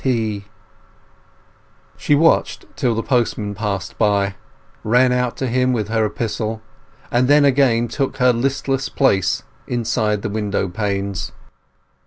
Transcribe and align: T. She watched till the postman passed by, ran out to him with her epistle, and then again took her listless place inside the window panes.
T. 0.03 0.45
She 1.95 2.15
watched 2.15 2.65
till 2.75 2.95
the 2.95 3.03
postman 3.03 3.53
passed 3.53 3.99
by, 3.99 4.33
ran 4.83 5.11
out 5.11 5.37
to 5.37 5.45
him 5.47 5.73
with 5.73 5.89
her 5.89 6.03
epistle, 6.07 6.59
and 7.11 7.27
then 7.27 7.45
again 7.45 7.87
took 7.87 8.17
her 8.17 8.33
listless 8.33 8.89
place 8.89 9.43
inside 9.67 10.23
the 10.23 10.27
window 10.29 10.67
panes. 10.69 11.31